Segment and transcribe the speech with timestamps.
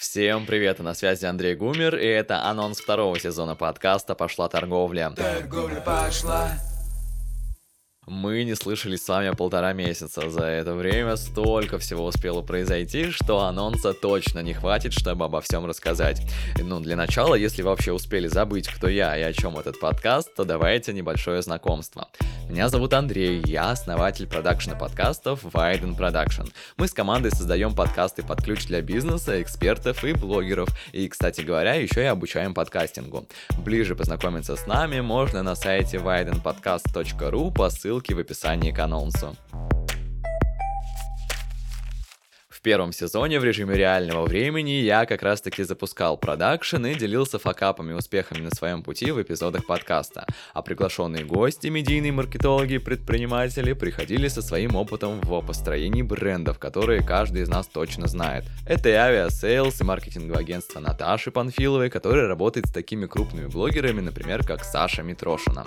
[0.00, 5.12] Всем привет, на связи Андрей Гумер, и это анонс второго сезона подкаста «Пошла торговля».
[5.14, 6.52] Торговля пошла.
[8.06, 10.30] Мы не слышались с вами полтора месяца.
[10.30, 15.66] За это время столько всего успело произойти, что анонса точно не хватит, чтобы обо всем
[15.66, 16.22] рассказать.
[16.58, 20.44] Ну, для начала, если вообще успели забыть, кто я и о чем этот подкаст, то
[20.44, 22.08] давайте небольшое знакомство.
[22.48, 26.50] Меня зовут Андрей, я основатель продакшена подкастов Widen Production.
[26.78, 30.68] Мы с командой создаем подкасты под ключ для бизнеса, экспертов и блогеров.
[30.92, 33.26] И, кстати говоря, еще и обучаем подкастингу.
[33.58, 39.36] Ближе познакомиться с нами можно на сайте widenpodcast.ru по ссылке в описании к анонсу.
[42.60, 47.38] В первом сезоне в режиме реального времени я как раз таки запускал продакшн и делился
[47.38, 50.26] факапами и успехами на своем пути в эпизодах подкаста.
[50.52, 57.02] А приглашенные гости, медийные маркетологи и предприниматели приходили со своим опытом в построении брендов, которые
[57.02, 58.44] каждый из нас точно знает.
[58.66, 64.44] Это и Aviasales, и маркетинговое агентство Наташи Панфиловой, которая работает с такими крупными блогерами, например,
[64.46, 65.64] как Саша Митрошина.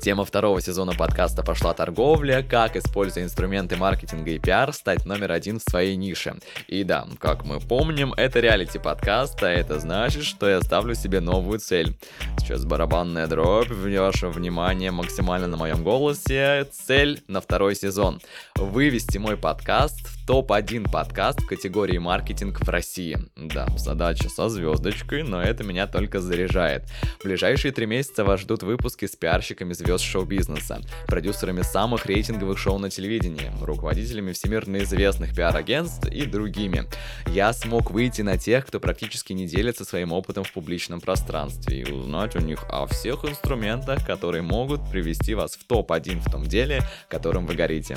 [0.00, 5.58] Тема второго сезона подкаста пошла торговля, как, используя инструменты маркетинга и пиар, стать номер один
[5.58, 6.36] в своей нише.
[6.68, 11.20] И да, как мы помним, это реалити подкаст, а это значит, что я ставлю себе
[11.20, 11.94] новую цель.
[12.38, 16.66] Сейчас барабанная дробь, ваше внимание максимально на моем голосе.
[16.72, 18.22] Цель на второй сезон.
[18.56, 23.18] Вывести мой подкаст топ-1 подкаст в категории маркетинг в России.
[23.36, 26.84] Да, задача со звездочкой, но это меня только заряжает.
[27.20, 32.78] В ближайшие три месяца вас ждут выпуски с пиарщиками звезд шоу-бизнеса, продюсерами самых рейтинговых шоу
[32.78, 36.84] на телевидении, руководителями всемирно известных пиар-агентств и другими.
[37.26, 41.90] Я смог выйти на тех, кто практически не делится своим опытом в публичном пространстве и
[41.90, 46.82] узнать у них о всех инструментах, которые могут привести вас в топ-1 в том деле,
[47.08, 47.96] которым вы горите.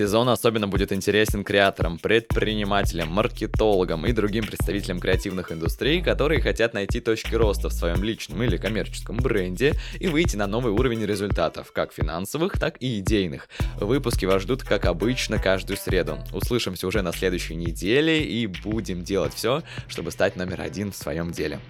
[0.00, 7.00] Сезон особенно будет интересен креаторам, предпринимателям, маркетологам и другим представителям креативных индустрий, которые хотят найти
[7.00, 11.92] точки роста в своем личном или коммерческом бренде и выйти на новый уровень результатов, как
[11.92, 13.50] финансовых, так и идейных.
[13.78, 16.16] Выпуски вас ждут, как обычно, каждую среду.
[16.32, 21.30] Услышимся уже на следующей неделе и будем делать все, чтобы стать номер один в своем
[21.30, 21.60] деле.